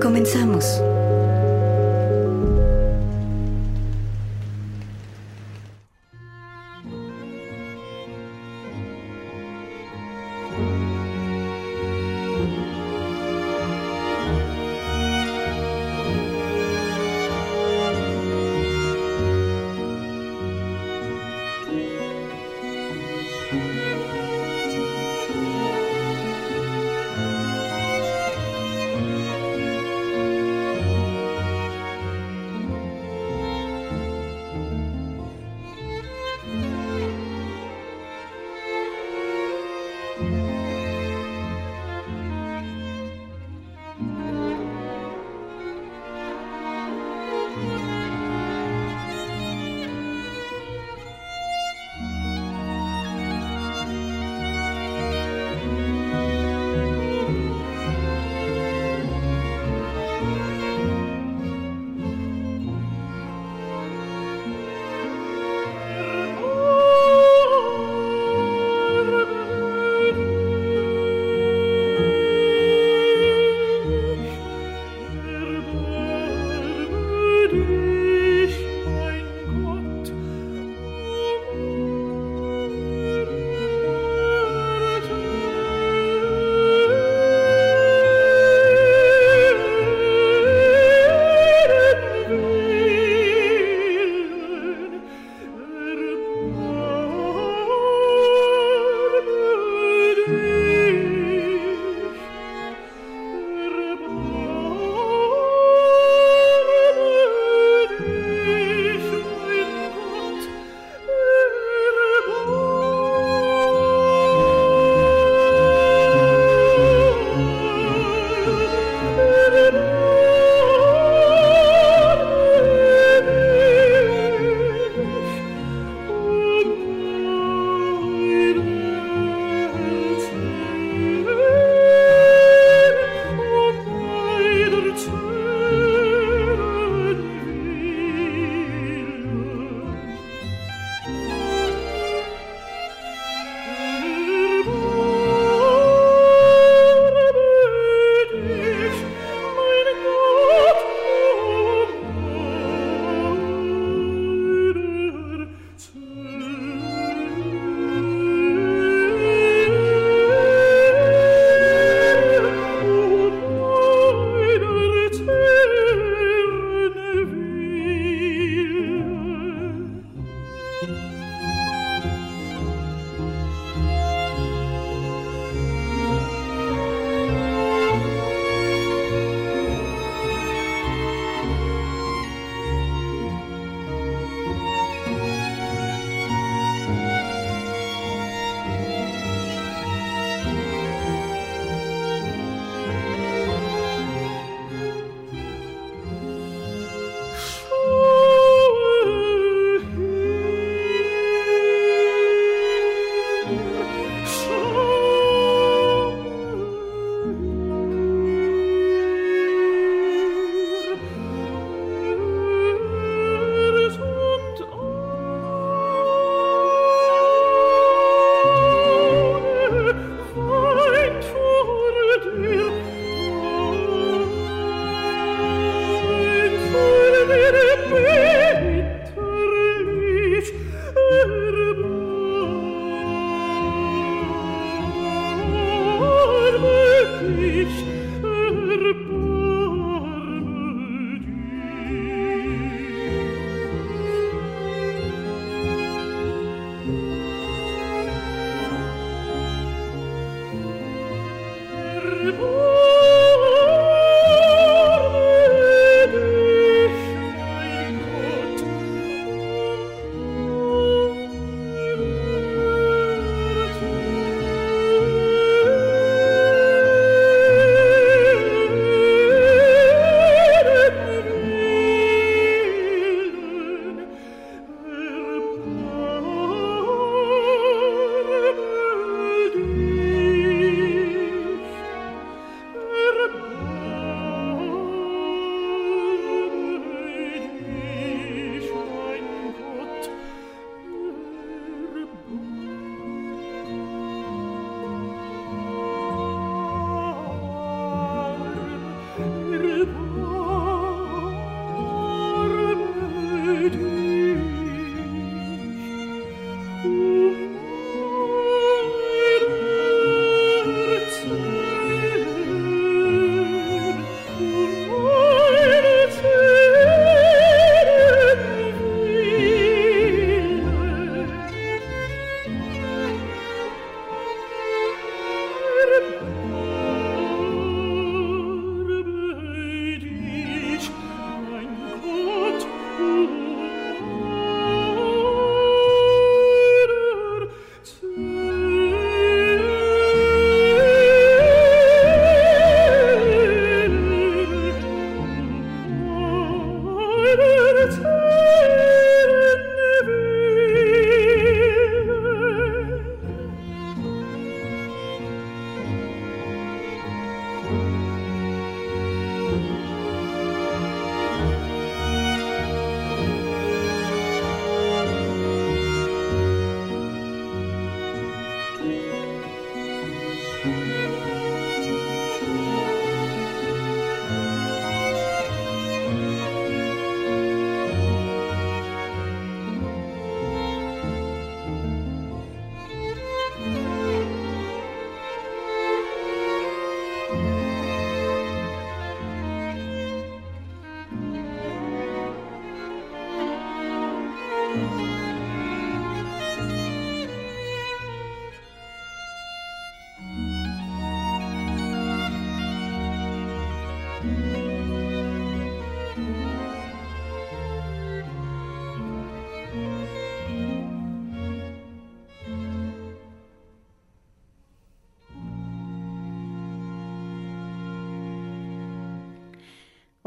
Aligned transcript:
Comenzamos. 0.00 0.80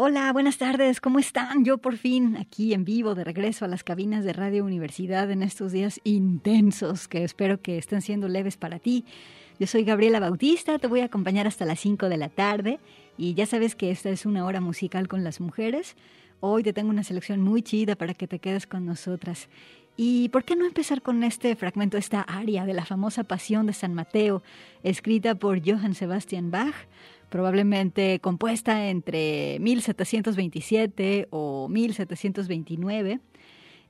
Hola, 0.03 0.33
buenas 0.33 0.57
tardes, 0.57 0.99
¿cómo 0.99 1.19
están? 1.19 1.63
Yo 1.63 1.77
por 1.77 1.95
fin 1.95 2.35
aquí 2.35 2.73
en 2.73 2.85
vivo 2.85 3.13
de 3.13 3.23
regreso 3.23 3.65
a 3.65 3.67
las 3.67 3.83
cabinas 3.83 4.25
de 4.25 4.33
Radio 4.33 4.65
Universidad 4.65 5.29
en 5.29 5.43
estos 5.43 5.73
días 5.73 6.01
intensos 6.03 7.07
que 7.07 7.23
espero 7.23 7.61
que 7.61 7.77
estén 7.77 8.01
siendo 8.01 8.27
leves 8.27 8.57
para 8.57 8.79
ti. 8.79 9.05
Yo 9.59 9.67
soy 9.67 9.83
Gabriela 9.83 10.19
Bautista, 10.19 10.79
te 10.79 10.87
voy 10.87 11.01
a 11.01 11.05
acompañar 11.05 11.45
hasta 11.45 11.65
las 11.65 11.79
5 11.81 12.09
de 12.09 12.17
la 12.17 12.29
tarde 12.29 12.79
y 13.15 13.35
ya 13.35 13.45
sabes 13.45 13.75
que 13.75 13.91
esta 13.91 14.09
es 14.09 14.25
una 14.25 14.43
hora 14.43 14.59
musical 14.59 15.07
con 15.07 15.23
las 15.23 15.39
mujeres. 15.39 15.95
Hoy 16.39 16.63
te 16.63 16.73
tengo 16.73 16.89
una 16.89 17.03
selección 17.03 17.39
muy 17.39 17.61
chida 17.61 17.95
para 17.95 18.15
que 18.15 18.27
te 18.27 18.39
quedes 18.39 18.65
con 18.65 18.87
nosotras. 18.87 19.49
¿Y 19.97 20.29
por 20.29 20.45
qué 20.45 20.55
no 20.55 20.65
empezar 20.65 21.03
con 21.03 21.23
este 21.23 21.55
fragmento, 21.55 21.97
esta 21.97 22.21
aria 22.21 22.65
de 22.65 22.73
la 22.73 22.85
famosa 22.85 23.23
Pasión 23.23 23.67
de 23.67 23.73
San 23.73 23.93
Mateo, 23.93 24.41
escrita 24.81 25.35
por 25.35 25.61
Johann 25.63 25.93
Sebastian 25.93 26.49
Bach? 26.49 26.73
Probablemente 27.31 28.19
compuesta 28.19 28.89
entre 28.89 29.57
1727 29.61 31.29
o 31.31 31.69
1729. 31.69 33.21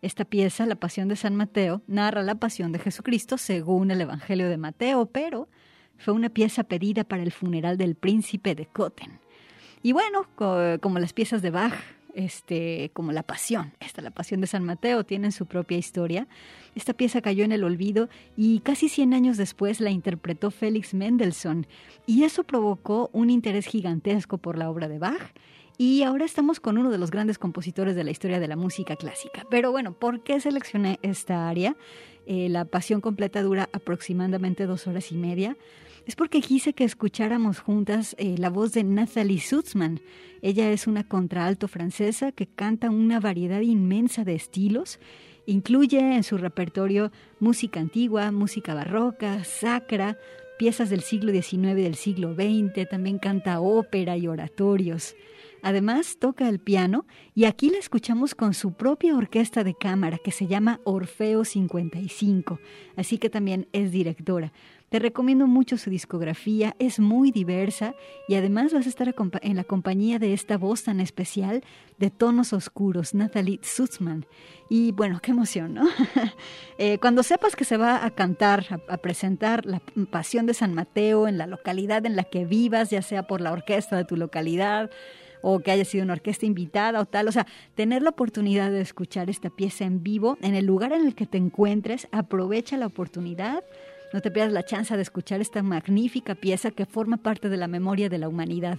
Esta 0.03 0.25
pieza, 0.25 0.67
La 0.67 0.75
Pasión 0.75 1.07
de 1.07 1.15
San 1.15 1.35
Mateo, 1.35 1.81
narra 1.87 2.21
la 2.21 2.35
pasión 2.35 2.71
de 2.71 2.77
Jesucristo 2.77 3.39
según 3.39 3.89
el 3.89 4.01
Evangelio 4.01 4.47
de 4.47 4.57
Mateo, 4.57 5.07
pero 5.07 5.49
fue 5.97 6.13
una 6.13 6.29
pieza 6.29 6.63
pedida 6.63 7.03
para 7.03 7.23
el 7.23 7.31
funeral 7.31 7.77
del 7.77 7.95
príncipe 7.95 8.53
de 8.53 8.67
Cotten. 8.67 9.19
Y 9.81 9.91
bueno, 9.91 10.27
como 10.79 10.99
las 10.99 11.13
piezas 11.13 11.41
de 11.41 11.49
Bach, 11.49 11.73
este, 12.15 12.91
como 12.93 13.11
La 13.11 13.23
Pasión, 13.23 13.73
esta 13.79 14.01
La 14.01 14.11
Pasión 14.11 14.41
de 14.41 14.47
San 14.47 14.63
Mateo, 14.63 15.03
tienen 15.03 15.31
su 15.31 15.45
propia 15.45 15.77
historia. 15.77 16.27
Esta 16.75 16.93
pieza 16.93 17.21
cayó 17.21 17.43
en 17.43 17.51
el 17.51 17.63
olvido 17.63 18.09
y 18.35 18.59
casi 18.59 18.89
100 18.89 19.13
años 19.13 19.37
después 19.37 19.81
la 19.81 19.91
interpretó 19.91 20.51
Félix 20.51 20.93
Mendelssohn 20.93 21.67
y 22.05 22.23
eso 22.23 22.43
provocó 22.43 23.09
un 23.13 23.29
interés 23.29 23.65
gigantesco 23.65 24.37
por 24.37 24.57
la 24.57 24.69
obra 24.69 24.87
de 24.87 24.99
Bach. 24.99 25.33
Y 25.77 26.03
ahora 26.03 26.25
estamos 26.25 26.59
con 26.59 26.77
uno 26.77 26.91
de 26.91 26.97
los 26.99 27.09
grandes 27.09 27.39
compositores 27.39 27.95
de 27.95 28.03
la 28.03 28.11
historia 28.11 28.39
de 28.39 28.47
la 28.47 28.55
música 28.55 28.95
clásica. 28.95 29.45
Pero 29.49 29.71
bueno, 29.71 29.93
¿por 29.93 30.21
qué 30.23 30.39
seleccioné 30.39 30.99
esta 31.01 31.49
área? 31.49 31.75
Eh, 32.27 32.49
la 32.49 32.65
pasión 32.65 33.01
completa 33.01 33.41
dura 33.41 33.67
aproximadamente 33.73 34.67
dos 34.67 34.85
horas 34.85 35.11
y 35.11 35.15
media 35.15 35.57
es 36.05 36.15
porque 36.15 36.41
quise 36.41 36.73
que 36.73 36.83
escucháramos 36.83 37.59
juntas 37.59 38.15
eh, 38.17 38.35
la 38.37 38.49
voz 38.49 38.73
de 38.73 38.83
Nathalie 38.83 39.39
Sutzman. 39.39 40.01
Ella 40.41 40.71
es 40.71 40.87
una 40.87 41.07
contraalto 41.07 41.67
francesa 41.67 42.31
que 42.31 42.47
canta 42.47 42.89
una 42.89 43.19
variedad 43.19 43.61
inmensa 43.61 44.23
de 44.23 44.35
estilos. 44.35 44.99
Incluye 45.45 45.99
en 45.99 46.23
su 46.23 46.37
repertorio 46.37 47.11
música 47.39 47.79
antigua, 47.79 48.31
música 48.31 48.73
barroca, 48.73 49.43
sacra, 49.43 50.17
piezas 50.57 50.89
del 50.89 51.01
siglo 51.01 51.31
XIX 51.31 51.71
y 51.71 51.81
del 51.81 51.95
siglo 51.95 52.35
XX, 52.35 52.87
también 52.89 53.17
canta 53.17 53.59
ópera 53.59 54.17
y 54.17 54.27
oratorios. 54.27 55.15
Además, 55.63 56.17
toca 56.19 56.49
el 56.49 56.59
piano 56.59 57.05
y 57.35 57.45
aquí 57.45 57.69
la 57.69 57.77
escuchamos 57.77 58.33
con 58.33 58.53
su 58.53 58.73
propia 58.73 59.15
orquesta 59.15 59.63
de 59.63 59.75
cámara 59.75 60.17
que 60.23 60.31
se 60.31 60.47
llama 60.47 60.79
Orfeo 60.83 61.45
55, 61.45 62.59
así 62.95 63.19
que 63.19 63.29
también 63.29 63.67
es 63.71 63.91
directora. 63.91 64.51
Te 64.91 64.99
recomiendo 64.99 65.47
mucho 65.47 65.77
su 65.77 65.89
discografía, 65.89 66.75
es 66.77 66.99
muy 66.99 67.31
diversa 67.31 67.95
y 68.27 68.35
además 68.35 68.73
vas 68.73 68.85
a 68.85 68.89
estar 68.89 69.15
en 69.41 69.55
la 69.55 69.63
compañía 69.63 70.19
de 70.19 70.33
esta 70.33 70.57
voz 70.57 70.83
tan 70.83 70.99
especial 70.99 71.63
de 71.97 72.09
tonos 72.09 72.51
oscuros, 72.51 73.13
Nathalie 73.13 73.61
Sutzman. 73.63 74.25
Y 74.67 74.91
bueno, 74.91 75.21
qué 75.21 75.31
emoción, 75.31 75.75
¿no? 75.75 75.87
Eh, 76.77 76.97
cuando 76.97 77.23
sepas 77.23 77.55
que 77.55 77.63
se 77.63 77.77
va 77.77 78.03
a 78.03 78.09
cantar, 78.09 78.81
a, 78.89 78.97
presentar 78.97 79.65
la 79.65 79.81
Pasión 80.09 80.45
de 80.45 80.53
San 80.53 80.73
Mateo 80.73 81.27
en 81.27 81.37
la 81.37 81.47
localidad 81.47 82.05
en 82.05 82.17
la 82.17 82.23
que 82.25 82.43
vivas, 82.43 82.89
ya 82.89 83.01
sea 83.01 83.27
por 83.27 83.39
la 83.39 83.53
orquesta 83.53 83.95
de 83.95 84.03
tu 84.03 84.17
localidad, 84.17 84.89
o 85.41 85.59
que 85.59 85.71
haya 85.71 85.85
sido 85.85 86.03
una 86.03 86.13
orquesta 86.13 86.45
invitada 86.45 86.99
o 86.99 87.05
tal. 87.05 87.29
O 87.29 87.31
sea, 87.31 87.47
tener 87.75 88.01
la 88.01 88.09
oportunidad 88.09 88.71
de 88.71 88.81
escuchar 88.81 89.29
esta 89.29 89.49
pieza 89.49 89.85
en 89.85 90.03
vivo 90.03 90.37
en 90.41 90.55
el 90.55 90.65
lugar 90.65 90.91
en 90.91 91.05
el 91.05 91.15
que 91.15 91.27
te 91.27 91.37
encuentres, 91.37 92.09
aprovecha 92.11 92.75
la 92.75 92.87
oportunidad 92.87 93.63
no 94.13 94.21
te 94.21 94.31
pierdas 94.31 94.53
la 94.53 94.63
chance 94.63 94.95
de 94.95 95.01
escuchar 95.01 95.41
esta 95.41 95.63
magnífica 95.63 96.35
pieza 96.35 96.71
que 96.71 96.85
forma 96.85 97.17
parte 97.17 97.49
de 97.49 97.57
la 97.57 97.67
memoria 97.67 98.09
de 98.09 98.17
la 98.17 98.27
humanidad. 98.27 98.77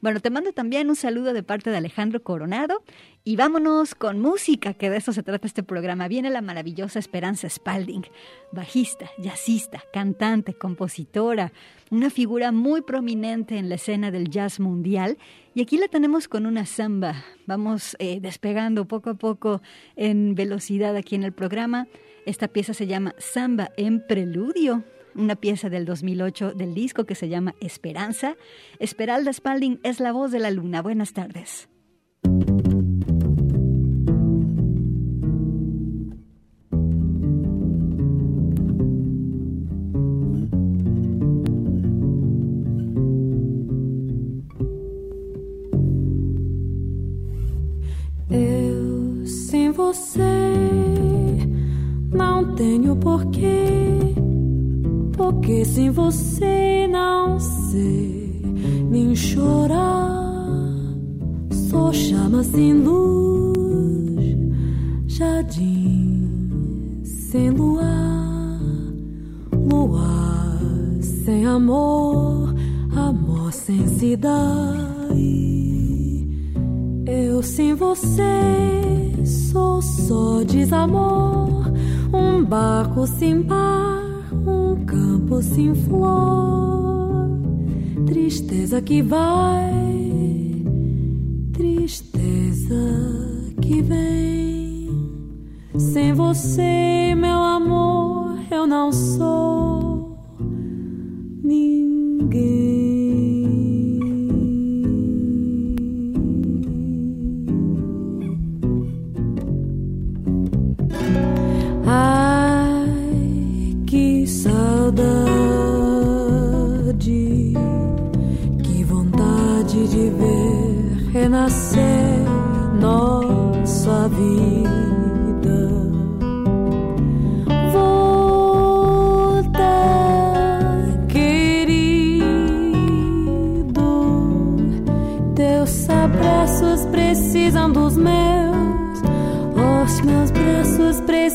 Bueno, 0.00 0.20
te 0.20 0.30
mando 0.30 0.52
también 0.52 0.88
un 0.88 0.96
saludo 0.96 1.32
de 1.32 1.42
parte 1.42 1.70
de 1.70 1.76
Alejandro 1.76 2.22
Coronado 2.22 2.82
y 3.24 3.36
vámonos 3.36 3.94
con 3.94 4.18
música, 4.18 4.74
que 4.74 4.90
de 4.90 4.96
eso 4.96 5.12
se 5.12 5.22
trata 5.22 5.46
este 5.46 5.62
programa. 5.62 6.08
Viene 6.08 6.30
la 6.30 6.42
maravillosa 6.42 6.98
Esperanza 6.98 7.48
Spalding, 7.48 8.02
bajista, 8.50 9.08
jazzista, 9.18 9.82
cantante, 9.92 10.54
compositora, 10.54 11.52
una 11.90 12.10
figura 12.10 12.50
muy 12.50 12.82
prominente 12.82 13.58
en 13.58 13.68
la 13.68 13.76
escena 13.76 14.10
del 14.10 14.28
jazz 14.28 14.58
mundial. 14.58 15.18
Y 15.54 15.62
aquí 15.62 15.76
la 15.76 15.88
tenemos 15.88 16.26
con 16.26 16.46
una 16.46 16.66
samba. 16.66 17.24
Vamos 17.46 17.96
eh, 18.00 18.18
despegando 18.20 18.86
poco 18.86 19.10
a 19.10 19.14
poco 19.14 19.62
en 19.94 20.34
velocidad 20.34 20.96
aquí 20.96 21.14
en 21.14 21.22
el 21.22 21.32
programa. 21.32 21.86
Esta 22.24 22.48
pieza 22.48 22.72
se 22.72 22.86
llama 22.86 23.14
Samba 23.18 23.72
en 23.76 24.06
Preludio, 24.06 24.84
una 25.14 25.34
pieza 25.34 25.68
del 25.68 25.84
2008 25.84 26.52
del 26.54 26.72
disco 26.72 27.04
que 27.04 27.16
se 27.16 27.28
llama 27.28 27.54
Esperanza. 27.60 28.36
Esperalda 28.78 29.32
Spalding 29.32 29.80
es 29.82 29.98
la 29.98 30.12
voz 30.12 30.30
de 30.30 30.38
la 30.38 30.52
luna. 30.52 30.82
Buenas 30.82 31.12
tardes. 31.12 31.68
Que 88.82 89.00
vai, 89.00 89.31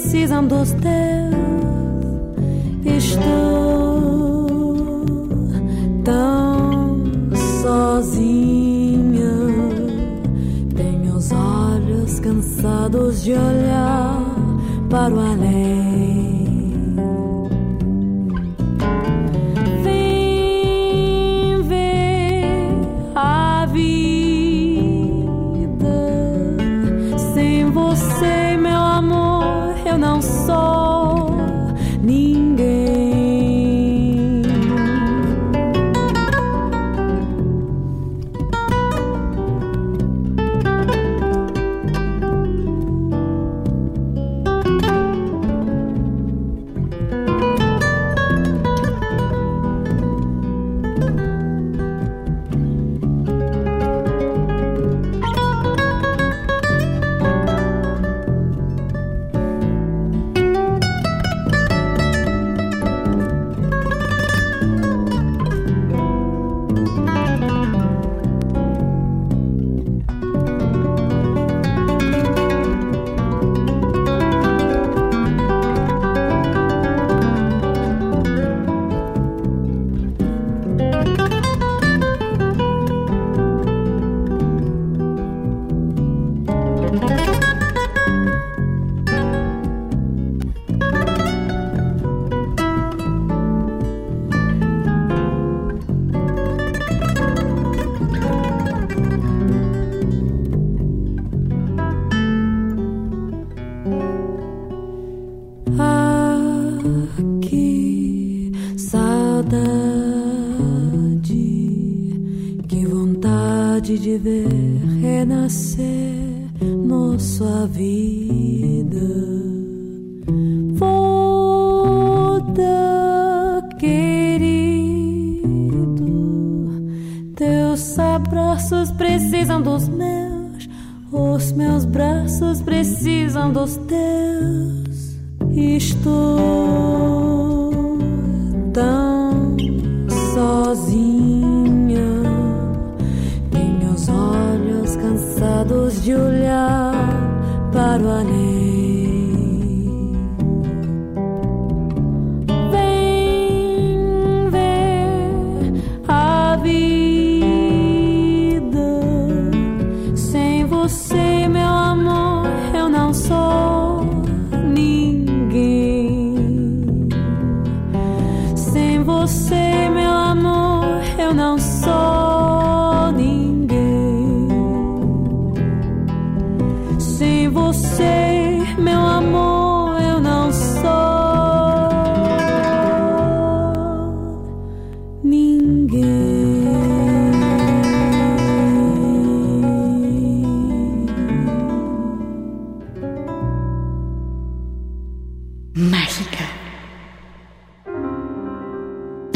precisam 0.08 0.48
dos 0.48 0.72
teus. 0.72 1.47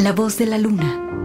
De 0.01 0.45
la 0.47 0.57
luna. 0.57 1.20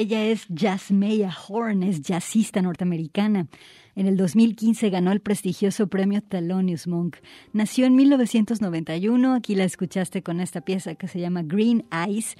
Ella 0.00 0.24
es 0.24 0.46
Jasmeya 0.48 1.30
Horn, 1.46 1.82
es 1.82 2.00
jazzista 2.00 2.62
norteamericana. 2.62 3.48
En 3.94 4.06
el 4.06 4.16
2015 4.16 4.88
ganó 4.88 5.12
el 5.12 5.20
prestigioso 5.20 5.88
premio 5.88 6.22
Thelonious 6.22 6.86
Monk. 6.86 7.18
Nació 7.52 7.84
en 7.84 7.96
1991, 7.96 9.34
aquí 9.34 9.54
la 9.54 9.64
escuchaste 9.64 10.22
con 10.22 10.40
esta 10.40 10.62
pieza 10.62 10.94
que 10.94 11.06
se 11.06 11.20
llama 11.20 11.42
Green 11.42 11.84
Eyes. 11.92 12.36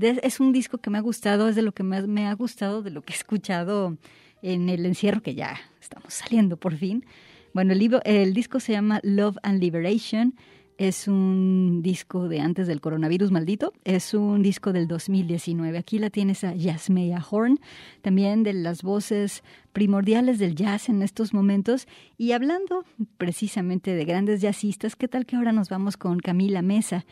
Es 0.00 0.40
un 0.40 0.52
disco 0.52 0.78
que 0.78 0.90
me 0.90 0.98
ha 0.98 1.00
gustado, 1.00 1.48
es 1.48 1.54
de 1.54 1.62
lo 1.62 1.70
que 1.70 1.84
más 1.84 2.08
me 2.08 2.26
ha 2.26 2.32
gustado, 2.32 2.82
de 2.82 2.90
lo 2.90 3.02
que 3.02 3.12
he 3.12 3.16
escuchado 3.16 3.96
en 4.42 4.68
el 4.68 4.84
encierro, 4.84 5.22
que 5.22 5.36
ya 5.36 5.60
estamos 5.80 6.12
saliendo 6.12 6.56
por 6.56 6.74
fin. 6.74 7.06
Bueno, 7.54 7.72
el 7.72 8.34
disco 8.34 8.58
se 8.58 8.72
llama 8.72 8.98
Love 9.04 9.36
and 9.44 9.60
Liberation. 9.60 10.34
Es 10.78 11.08
un 11.08 11.80
disco 11.82 12.28
de 12.28 12.40
antes 12.40 12.66
del 12.66 12.82
coronavirus 12.82 13.30
maldito. 13.30 13.72
Es 13.84 14.12
un 14.12 14.42
disco 14.42 14.74
del 14.74 14.86
2019. 14.86 15.78
Aquí 15.78 15.98
la 15.98 16.10
tienes 16.10 16.44
a 16.44 16.54
Yasmeya 16.54 17.24
Horn, 17.30 17.58
también 18.02 18.42
de 18.42 18.52
las 18.52 18.82
voces 18.82 19.42
primordiales 19.72 20.38
del 20.38 20.54
jazz 20.54 20.90
en 20.90 21.00
estos 21.00 21.32
momentos. 21.32 21.88
Y 22.18 22.32
hablando 22.32 22.84
precisamente 23.16 23.94
de 23.94 24.04
grandes 24.04 24.42
jazzistas, 24.42 24.96
¿qué 24.96 25.08
tal 25.08 25.24
que 25.24 25.36
ahora 25.36 25.52
nos 25.52 25.70
vamos 25.70 25.96
con 25.96 26.20
Camila 26.20 26.60
Mesa? 26.60 27.06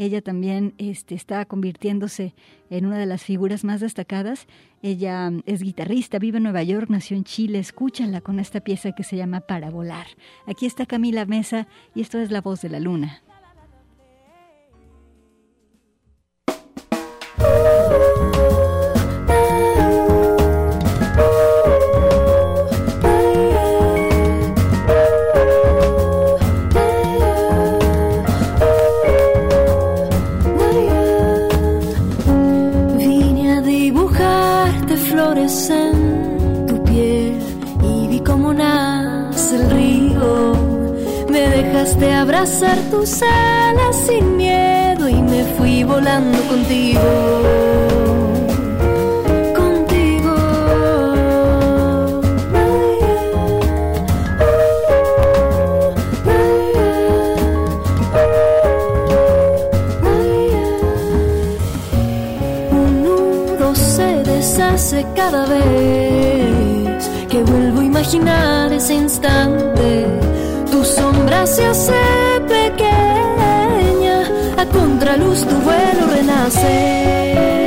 Ella 0.00 0.22
también 0.22 0.72
este, 0.78 1.14
está 1.14 1.44
convirtiéndose 1.44 2.32
en 2.70 2.86
una 2.86 2.96
de 2.96 3.04
las 3.04 3.22
figuras 3.22 3.64
más 3.64 3.80
destacadas. 3.80 4.46
Ella 4.80 5.30
mm, 5.30 5.42
es 5.44 5.60
guitarrista, 5.60 6.18
vive 6.18 6.38
en 6.38 6.44
Nueva 6.44 6.62
York, 6.62 6.86
nació 6.88 7.18
en 7.18 7.24
Chile. 7.24 7.58
Escúchala 7.58 8.22
con 8.22 8.40
esta 8.40 8.60
pieza 8.60 8.92
que 8.92 9.04
se 9.04 9.18
llama 9.18 9.42
Para 9.42 9.68
Volar. 9.68 10.06
Aquí 10.46 10.64
está 10.64 10.86
Camila 10.86 11.26
Mesa 11.26 11.68
y 11.94 12.00
esto 12.00 12.18
es 12.18 12.30
La 12.30 12.40
Voz 12.40 12.62
de 12.62 12.70
la 12.70 12.80
Luna. 12.80 13.20
Abrazar 42.40 42.78
tus 42.90 43.20
alas 43.22 43.96
sin 44.06 44.38
miedo 44.38 45.06
y 45.10 45.20
me 45.20 45.44
fui 45.58 45.84
volando 45.84 46.38
contigo. 46.48 47.00
Contigo. 49.54 50.34
Un 62.72 63.02
nudo 63.02 63.74
se 63.74 64.22
deshace 64.24 65.04
cada 65.14 65.44
vez 65.44 67.10
que 67.28 67.42
vuelvo 67.42 67.80
a 67.80 67.84
imaginar 67.84 68.72
ese 68.72 68.94
instante. 68.94 70.06
Tu 70.70 70.82
sombra 70.86 71.46
se 71.46 71.66
hace 71.66 72.29
pequeña, 72.56 74.18
a 74.62 74.64
contraluz 74.66 75.40
tu 75.48 75.56
vuelo 75.66 76.02
renace. 76.16 77.59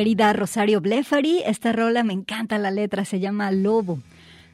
Querida 0.00 0.32
Rosario 0.32 0.80
Blefari. 0.80 1.42
Esta 1.44 1.72
rola 1.72 2.02
me 2.04 2.14
encanta 2.14 2.56
la 2.56 2.70
letra, 2.70 3.04
se 3.04 3.20
llama 3.20 3.50
Lobo. 3.50 4.00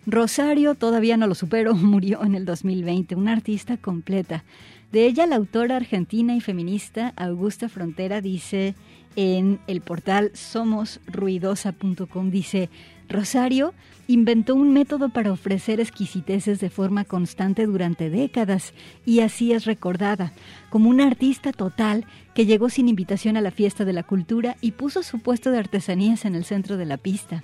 Rosario, 0.05 0.75
todavía 0.75 1.17
no 1.17 1.29
lo 1.29 1.37
supero, 1.37 1.73
murió 1.77 2.25
en 2.25 2.35
el 2.35 2.45
2020, 2.45 3.15
una 3.15 3.31
artista 3.31 3.77
completa. 3.77 4.43
De 4.91 5.07
ella, 5.07 5.25
la 5.29 5.37
autora 5.37 5.77
argentina 5.77 6.35
y 6.35 6.41
feminista 6.41 7.13
Augusta 7.15 7.69
Frontera 7.69 8.21
dice 8.21 8.75
en 9.15 9.61
el 9.69 9.83
portal 9.83 10.33
somosruidosa.com, 10.35 12.31
dice, 12.33 12.69
Rosario 13.09 13.73
inventó 14.09 14.55
un 14.55 14.73
método 14.73 15.09
para 15.09 15.33
ofrecer 15.33 15.81
exquisiteces 15.81 16.61
de 16.61 16.71
forma 16.71 17.05
constante 17.05 17.67
durante 17.67 18.11
décadas 18.11 18.73
y 19.05 19.21
así 19.21 19.53
es 19.53 19.65
recordada, 19.65 20.33
como 20.71 20.91
una 20.91 21.07
artista 21.07 21.53
total 21.53 22.05
que 22.35 22.47
llegó 22.47 22.69
sin 22.69 22.89
invitación 22.89 23.37
a 23.37 23.41
la 23.41 23.51
fiesta 23.51 23.85
de 23.85 23.93
la 23.93 24.03
cultura 24.03 24.57
y 24.61 24.73
puso 24.73 25.03
su 25.03 25.21
puesto 25.21 25.51
de 25.51 25.59
artesanías 25.59 26.25
en 26.25 26.35
el 26.35 26.45
centro 26.45 26.77
de 26.77 26.87
la 26.87 26.97
pista. 26.97 27.43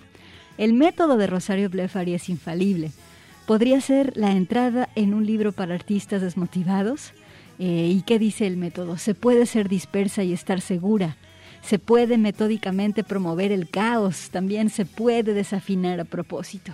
El 0.58 0.74
método 0.74 1.16
de 1.16 1.26
Rosario 1.26 1.70
Blefari 1.70 2.14
es 2.14 2.28
infalible. 2.28 2.90
¿Podría 3.46 3.80
ser 3.80 4.16
la 4.16 4.32
entrada 4.32 4.88
en 4.94 5.14
un 5.14 5.26
libro 5.26 5.52
para 5.52 5.74
artistas 5.74 6.22
desmotivados? 6.22 7.12
Eh, 7.58 7.88
¿Y 7.90 8.02
qué 8.02 8.18
dice 8.18 8.46
el 8.46 8.56
método? 8.56 8.98
Se 8.98 9.14
puede 9.14 9.46
ser 9.46 9.68
dispersa 9.68 10.22
y 10.22 10.32
estar 10.32 10.60
segura 10.60 11.16
se 11.62 11.78
puede 11.78 12.18
metódicamente 12.18 13.04
promover 13.04 13.52
el 13.52 13.68
caos, 13.68 14.30
también 14.30 14.68
se 14.68 14.84
puede 14.84 15.34
desafinar 15.34 16.00
a 16.00 16.04
propósito. 16.04 16.72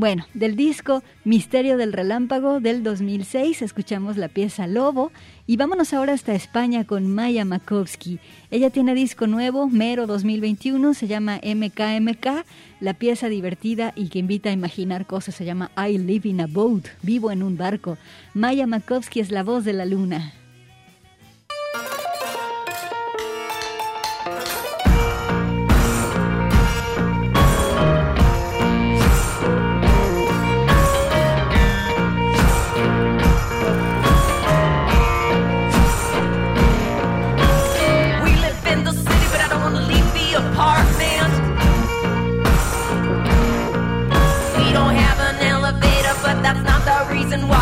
Bueno, 0.00 0.24
del 0.32 0.56
disco 0.56 1.02
Misterio 1.24 1.76
del 1.76 1.92
Relámpago 1.92 2.58
del 2.58 2.82
2006 2.82 3.60
escuchamos 3.60 4.16
la 4.16 4.28
pieza 4.28 4.66
Lobo 4.66 5.12
y 5.46 5.58
vámonos 5.58 5.92
ahora 5.92 6.14
hasta 6.14 6.34
España 6.34 6.86
con 6.86 7.06
Maya 7.06 7.44
Makovsky. 7.44 8.18
Ella 8.50 8.70
tiene 8.70 8.94
disco 8.94 9.26
nuevo, 9.26 9.68
Mero 9.68 10.06
2021, 10.06 10.94
se 10.94 11.06
llama 11.06 11.38
MKMK. 11.44 12.46
La 12.80 12.94
pieza 12.94 13.28
divertida 13.28 13.92
y 13.94 14.08
que 14.08 14.20
invita 14.20 14.48
a 14.48 14.52
imaginar 14.52 15.04
cosas 15.04 15.34
se 15.34 15.44
llama 15.44 15.70
I 15.76 15.98
Live 15.98 16.26
in 16.26 16.40
a 16.40 16.46
Boat, 16.46 16.86
vivo 17.02 17.30
en 17.30 17.42
un 17.42 17.58
barco. 17.58 17.98
Maya 18.32 18.66
Makovsky 18.66 19.20
es 19.20 19.30
la 19.30 19.42
voz 19.42 19.66
de 19.66 19.74
la 19.74 19.84
luna. 19.84 20.32
reason 47.30 47.46
why 47.46 47.59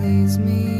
please 0.00 0.38
me. 0.38 0.79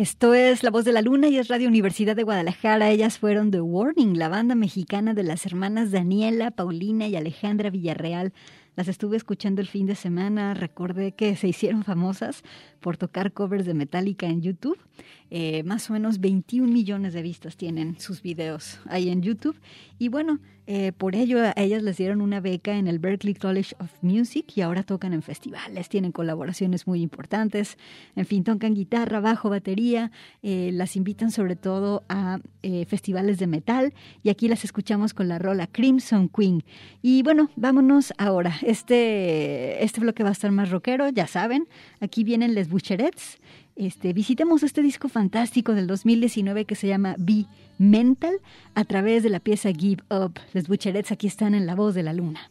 Esto 0.00 0.32
es 0.32 0.62
La 0.62 0.70
Voz 0.70 0.86
de 0.86 0.92
la 0.94 1.02
Luna 1.02 1.28
y 1.28 1.36
es 1.36 1.48
Radio 1.48 1.68
Universidad 1.68 2.16
de 2.16 2.22
Guadalajara. 2.22 2.88
Ellas 2.88 3.18
fueron 3.18 3.50
The 3.50 3.60
Warning, 3.60 4.18
la 4.18 4.30
banda 4.30 4.54
mexicana 4.54 5.12
de 5.12 5.24
las 5.24 5.44
hermanas 5.44 5.90
Daniela, 5.90 6.52
Paulina 6.52 7.06
y 7.06 7.16
Alejandra 7.16 7.68
Villarreal. 7.68 8.32
Las 8.76 8.88
estuve 8.88 9.18
escuchando 9.18 9.60
el 9.60 9.68
fin 9.68 9.84
de 9.84 9.94
semana, 9.94 10.54
recordé 10.54 11.12
que 11.12 11.36
se 11.36 11.48
hicieron 11.48 11.84
famosas 11.84 12.44
por 12.80 12.96
tocar 12.96 13.34
covers 13.34 13.66
de 13.66 13.74
Metallica 13.74 14.24
en 14.24 14.40
YouTube. 14.40 14.78
Eh, 15.30 15.62
más 15.64 15.90
o 15.90 15.92
menos 15.92 16.20
21 16.20 16.72
millones 16.72 17.12
de 17.12 17.22
vistas 17.22 17.56
tienen 17.56 17.98
sus 18.00 18.22
videos 18.22 18.78
ahí 18.86 19.10
en 19.10 19.22
YouTube. 19.22 19.56
Y 19.98 20.08
bueno, 20.08 20.40
eh, 20.66 20.92
por 20.92 21.14
ello 21.14 21.38
a 21.40 21.52
ellas 21.56 21.82
les 21.82 21.96
dieron 21.96 22.20
una 22.20 22.40
beca 22.40 22.76
en 22.76 22.86
el 22.86 22.98
Berklee 22.98 23.34
College 23.34 23.74
of 23.80 23.90
Music 24.02 24.52
y 24.54 24.60
ahora 24.60 24.82
tocan 24.82 25.12
en 25.12 25.22
festivales, 25.22 25.88
tienen 25.88 26.12
colaboraciones 26.12 26.86
muy 26.86 27.02
importantes. 27.02 27.76
En 28.16 28.24
fin, 28.24 28.44
tocan 28.44 28.74
guitarra, 28.74 29.20
bajo, 29.20 29.50
batería, 29.50 30.10
eh, 30.42 30.70
las 30.72 30.96
invitan 30.96 31.30
sobre 31.30 31.56
todo 31.56 32.04
a 32.08 32.38
festivales 32.86 33.38
de 33.38 33.46
metal 33.46 33.94
y 34.22 34.28
aquí 34.28 34.46
las 34.46 34.64
escuchamos 34.64 35.14
con 35.14 35.28
la 35.28 35.38
rola 35.38 35.66
Crimson 35.66 36.28
Queen. 36.28 36.62
Y 37.02 37.22
bueno, 37.22 37.50
vámonos 37.56 38.12
ahora 38.18 38.54
este, 38.62 39.82
este 39.82 40.00
bloque 40.00 40.22
va 40.22 40.30
a 40.30 40.32
estar 40.32 40.50
más 40.52 40.70
rockero, 40.70 41.08
ya 41.08 41.26
saben. 41.26 41.68
Aquí 42.00 42.24
vienen 42.24 42.54
Les 42.54 42.68
Boucherets. 42.68 43.38
Este, 43.76 44.12
visitemos 44.12 44.62
este 44.62 44.82
disco 44.82 45.08
fantástico 45.08 45.74
del 45.74 45.86
2019 45.86 46.64
que 46.64 46.74
se 46.74 46.88
llama 46.88 47.14
Be 47.18 47.46
Mental 47.78 48.34
a 48.74 48.84
través 48.84 49.22
de 49.22 49.30
la 49.30 49.40
pieza 49.40 49.70
Give 49.72 50.02
Up. 50.10 50.38
Les 50.52 50.68
Boucherets 50.68 51.12
aquí 51.12 51.26
están 51.26 51.54
en 51.54 51.66
La 51.66 51.74
Voz 51.74 51.94
de 51.94 52.02
la 52.02 52.12
Luna. 52.12 52.50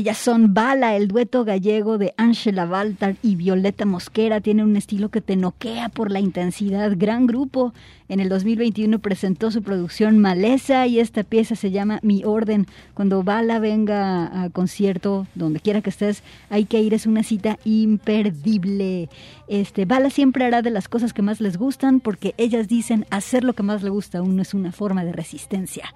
Ellas 0.00 0.16
son 0.16 0.54
Bala, 0.54 0.96
el 0.96 1.08
dueto 1.08 1.44
gallego 1.44 1.98
de 1.98 2.14
Angela 2.16 2.64
Baltar 2.64 3.16
y 3.22 3.36
Violeta 3.36 3.84
Mosquera. 3.84 4.40
Tiene 4.40 4.64
un 4.64 4.74
estilo 4.74 5.10
que 5.10 5.20
te 5.20 5.36
noquea 5.36 5.90
por 5.90 6.10
la 6.10 6.20
intensidad. 6.20 6.92
Gran 6.96 7.26
grupo. 7.26 7.74
En 8.08 8.18
el 8.18 8.30
2021 8.30 8.98
presentó 9.00 9.50
su 9.50 9.62
producción 9.62 10.18
Maleza 10.18 10.86
y 10.86 11.00
esta 11.00 11.22
pieza 11.22 11.54
se 11.54 11.70
llama 11.70 11.98
Mi 12.02 12.24
Orden. 12.24 12.66
Cuando 12.94 13.22
Bala 13.24 13.58
venga 13.58 14.42
a 14.42 14.48
concierto, 14.48 15.26
donde 15.34 15.60
quiera 15.60 15.82
que 15.82 15.90
estés, 15.90 16.22
hay 16.48 16.64
que 16.64 16.80
ir. 16.80 16.94
Es 16.94 17.04
una 17.04 17.22
cita 17.22 17.58
imperdible. 17.64 19.10
Este, 19.48 19.84
Bala 19.84 20.08
siempre 20.08 20.46
hará 20.46 20.62
de 20.62 20.70
las 20.70 20.88
cosas 20.88 21.12
que 21.12 21.20
más 21.20 21.42
les 21.42 21.58
gustan 21.58 22.00
porque 22.00 22.34
ellas 22.38 22.68
dicen 22.68 23.04
hacer 23.10 23.44
lo 23.44 23.52
que 23.52 23.64
más 23.64 23.82
le 23.82 23.90
gusta 23.90 24.16
aún 24.16 24.36
no 24.36 24.40
es 24.40 24.54
una 24.54 24.72
forma 24.72 25.04
de 25.04 25.12
resistencia. 25.12 25.92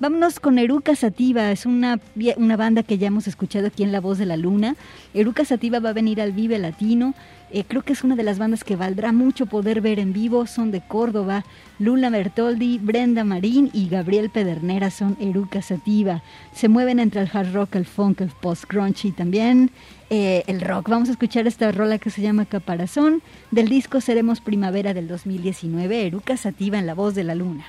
Vámonos 0.00 0.38
con 0.38 0.60
Eruca 0.60 0.94
Sativa, 0.94 1.50
es 1.50 1.66
una, 1.66 1.98
una 2.36 2.56
banda 2.56 2.84
que 2.84 2.98
ya 2.98 3.08
hemos 3.08 3.26
escuchado 3.26 3.66
aquí 3.66 3.82
en 3.82 3.90
La 3.90 4.00
Voz 4.00 4.16
de 4.18 4.26
la 4.26 4.36
Luna. 4.36 4.76
Eruca 5.12 5.44
Sativa 5.44 5.80
va 5.80 5.90
a 5.90 5.92
venir 5.92 6.20
al 6.20 6.30
Vive 6.30 6.56
Latino. 6.60 7.14
Eh, 7.50 7.64
creo 7.66 7.82
que 7.82 7.94
es 7.94 8.04
una 8.04 8.14
de 8.14 8.22
las 8.22 8.38
bandas 8.38 8.62
que 8.62 8.76
valdrá 8.76 9.10
mucho 9.10 9.46
poder 9.46 9.80
ver 9.80 9.98
en 9.98 10.12
vivo. 10.12 10.46
Son 10.46 10.70
de 10.70 10.82
Córdoba. 10.82 11.44
Lula 11.80 12.10
Bertoldi, 12.10 12.78
Brenda 12.78 13.24
Marín 13.24 13.70
y 13.72 13.88
Gabriel 13.88 14.30
Pedernera 14.30 14.92
son 14.92 15.16
Eruca 15.20 15.62
Sativa. 15.62 16.22
Se 16.52 16.68
mueven 16.68 17.00
entre 17.00 17.22
el 17.22 17.30
hard 17.32 17.52
rock, 17.52 17.74
el 17.74 17.84
funk, 17.84 18.20
el 18.20 18.28
post-grunge 18.28 19.08
y 19.08 19.10
también 19.10 19.72
eh, 20.10 20.44
el 20.46 20.60
rock. 20.60 20.90
Vamos 20.90 21.08
a 21.08 21.12
escuchar 21.12 21.48
esta 21.48 21.72
rola 21.72 21.98
que 21.98 22.10
se 22.10 22.22
llama 22.22 22.44
Caparazón. 22.44 23.20
Del 23.50 23.68
disco 23.68 24.00
Seremos 24.00 24.40
Primavera 24.40 24.94
del 24.94 25.08
2019. 25.08 26.06
Eruca 26.06 26.36
Sativa 26.36 26.78
en 26.78 26.86
La 26.86 26.94
Voz 26.94 27.16
de 27.16 27.24
la 27.24 27.34
Luna. 27.34 27.64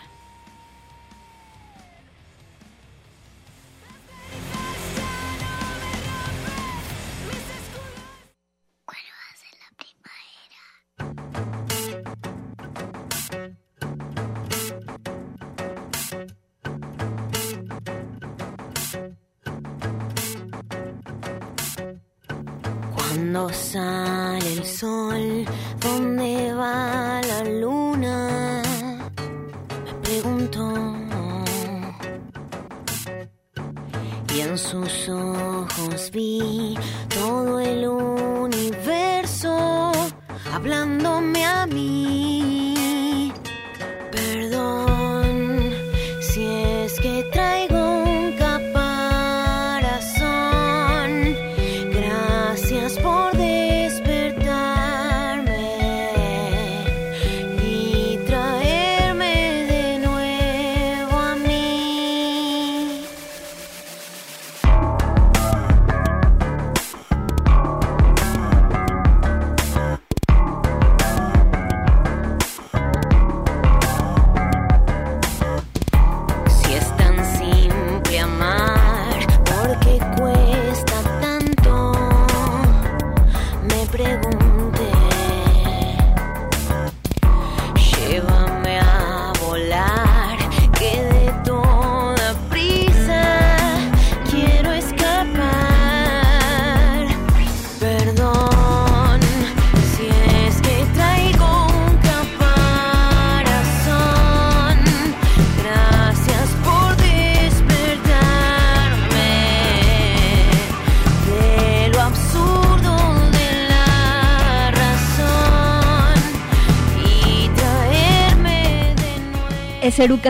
Cuando 23.31 23.53
sale 23.53 24.53
el 24.53 24.65
sol, 24.65 25.45
¿dónde 25.79 26.51
va 26.51 27.21
la 27.21 27.43
luna? 27.43 28.63
Me 29.85 29.93
pregunto. 30.01 30.73
Y 34.33 34.39
en 34.39 34.57
sus 34.57 35.09
ojos 35.09 36.09
vi 36.11 36.75
todo 37.13 37.59
el 37.59 37.87
universo 37.87 39.91
hablándome 40.51 41.45
a 41.45 41.67
mí. 41.67 42.58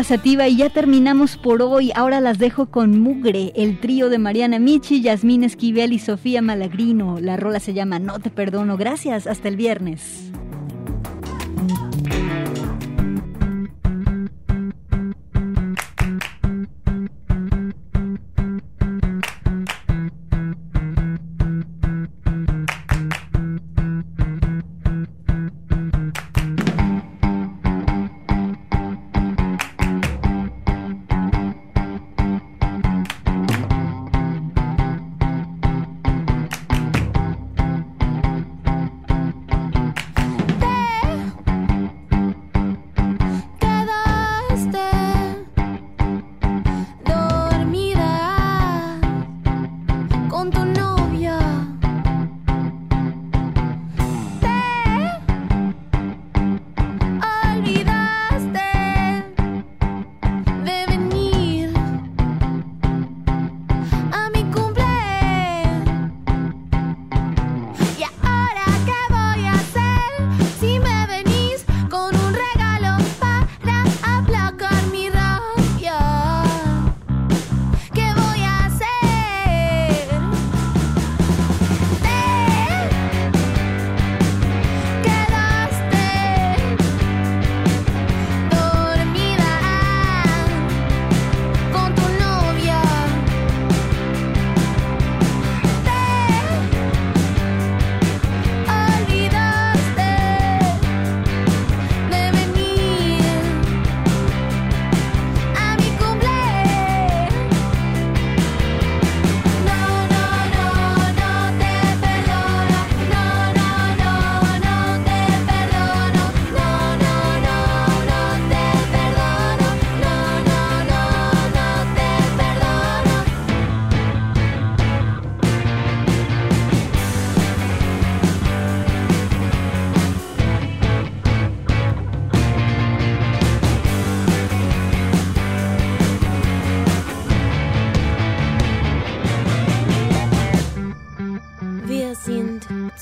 Sativa 0.03 0.47
y 0.47 0.57
ya 0.57 0.71
terminamos 0.71 1.37
por 1.37 1.61
hoy. 1.61 1.91
Ahora 1.93 2.21
las 2.21 2.39
dejo 2.39 2.71
con 2.71 2.99
Mugre, 2.99 3.51
el 3.55 3.79
trío 3.79 4.09
de 4.09 4.17
Mariana 4.17 4.57
Michi, 4.57 5.03
Yasmín 5.03 5.43
Esquivel 5.43 5.93
y 5.93 5.99
Sofía 5.99 6.41
Malagrino. 6.41 7.19
La 7.21 7.37
rola 7.37 7.59
se 7.59 7.75
llama 7.75 7.99
No 7.99 8.17
te 8.17 8.31
perdono. 8.31 8.77
Gracias, 8.77 9.27
hasta 9.27 9.47
el 9.47 9.57
viernes. 9.57 10.28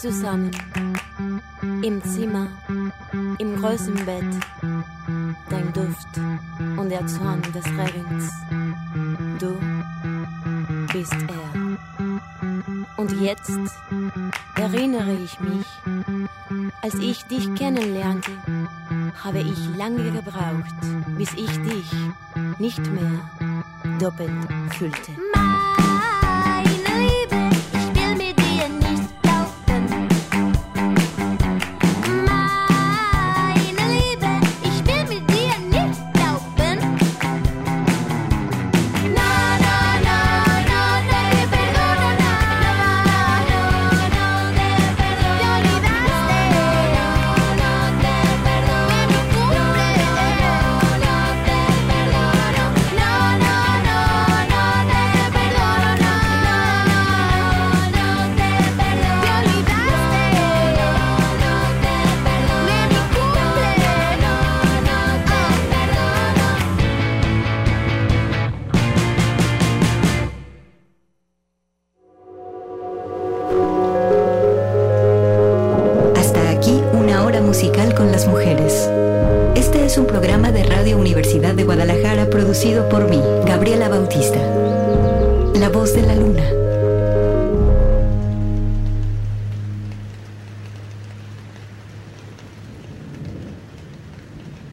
Zusammen. 0.07 0.51
Im 1.83 2.01
Zimmer, 2.01 2.47
im 3.39 3.57
großen 3.57 3.93
Bett. 4.05 4.23
Dein 5.49 5.73
Duft 5.73 6.07
und 6.77 6.89
der 6.89 7.05
Zorn 7.07 7.41
des 7.53 7.65
Regens. 7.65 8.31
Du 9.39 9.57
bist 10.93 11.13
er. 11.13 11.77
Und 12.95 13.21
jetzt 13.21 13.59
erinnere 14.55 15.13
ich 15.13 15.39
mich, 15.41 15.67
als 16.81 16.95
ich 16.95 17.25
dich 17.25 17.53
kennenlernte, 17.55 18.31
habe 19.23 19.39
ich 19.39 19.75
lange 19.75 20.11
gebraucht, 20.11 20.75
bis 21.17 21.33
ich 21.33 21.51
dich 21.63 21.91
nicht 22.59 22.85
mehr 22.91 23.19
doppelt 23.99 24.31
fühlte. 24.77 25.26